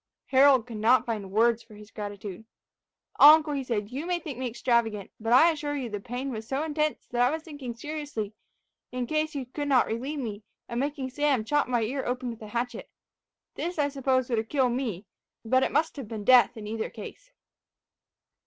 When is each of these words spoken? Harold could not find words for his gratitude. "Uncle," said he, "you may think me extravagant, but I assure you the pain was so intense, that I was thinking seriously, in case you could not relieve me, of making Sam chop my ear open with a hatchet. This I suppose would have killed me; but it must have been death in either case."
Harold 0.29 0.65
could 0.65 0.77
not 0.77 1.05
find 1.05 1.29
words 1.29 1.61
for 1.61 1.75
his 1.75 1.91
gratitude. 1.91 2.43
"Uncle," 3.19 3.63
said 3.63 3.83
he, 3.89 3.97
"you 3.97 4.07
may 4.07 4.17
think 4.17 4.39
me 4.39 4.47
extravagant, 4.47 5.11
but 5.19 5.31
I 5.31 5.51
assure 5.51 5.75
you 5.77 5.91
the 5.91 5.99
pain 5.99 6.31
was 6.31 6.47
so 6.47 6.63
intense, 6.63 7.05
that 7.11 7.21
I 7.21 7.29
was 7.29 7.43
thinking 7.43 7.75
seriously, 7.75 8.33
in 8.91 9.05
case 9.05 9.35
you 9.35 9.45
could 9.45 9.67
not 9.67 9.85
relieve 9.85 10.17
me, 10.17 10.41
of 10.67 10.79
making 10.79 11.11
Sam 11.11 11.45
chop 11.45 11.67
my 11.67 11.83
ear 11.83 12.03
open 12.03 12.31
with 12.31 12.41
a 12.41 12.47
hatchet. 12.47 12.89
This 13.53 13.77
I 13.77 13.89
suppose 13.89 14.27
would 14.29 14.39
have 14.39 14.49
killed 14.49 14.71
me; 14.73 15.05
but 15.45 15.61
it 15.61 15.71
must 15.71 15.95
have 15.97 16.07
been 16.07 16.23
death 16.23 16.57
in 16.57 16.65
either 16.65 16.89
case." 16.89 17.29